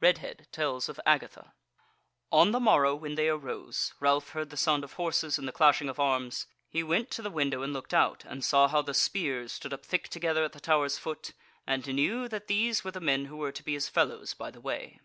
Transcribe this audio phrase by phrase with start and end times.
[0.00, 1.54] Redhead Tells of Agatha
[2.32, 5.88] On the morrow when they arose, Ralph heard the sound of horses and the clashing
[5.88, 9.52] of arms: he went to the window, and looked out, and saw how the spears
[9.52, 11.32] stood up thick together at the Tower's foot,
[11.64, 14.60] and knew that these were the men who were to be his fellows by the
[14.60, 14.98] way.